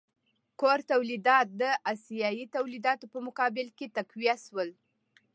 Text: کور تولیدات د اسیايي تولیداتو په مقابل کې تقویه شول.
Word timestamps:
کور 0.59 0.79
تولیدات 0.91 1.47
د 1.61 1.63
اسیايي 1.93 2.45
تولیداتو 2.55 3.05
په 3.13 3.19
مقابل 3.27 3.67
کې 3.77 3.85
تقویه 3.97 4.35
شول. 4.45 4.69